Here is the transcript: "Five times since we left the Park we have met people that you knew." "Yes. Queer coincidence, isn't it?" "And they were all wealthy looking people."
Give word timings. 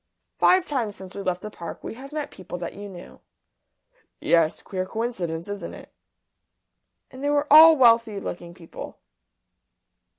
"Five 0.39 0.65
times 0.65 0.95
since 0.95 1.13
we 1.13 1.21
left 1.21 1.41
the 1.41 1.51
Park 1.51 1.83
we 1.83 1.93
have 1.93 2.11
met 2.11 2.31
people 2.31 2.57
that 2.57 2.73
you 2.73 2.89
knew." 2.89 3.19
"Yes. 4.19 4.63
Queer 4.63 4.83
coincidence, 4.87 5.47
isn't 5.47 5.75
it?" 5.75 5.93
"And 7.11 7.23
they 7.23 7.29
were 7.29 7.45
all 7.53 7.77
wealthy 7.77 8.19
looking 8.19 8.55
people." 8.55 8.97